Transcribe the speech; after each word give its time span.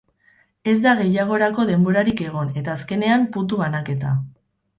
Ez 0.71 0.77
da 0.85 0.93
gehiagorako 1.01 1.65
denborarik 1.73 2.25
egon, 2.29 2.49
eta 2.63 2.75
azkenean, 2.79 3.29
puntu 3.37 3.61
banaketa. 3.61 4.17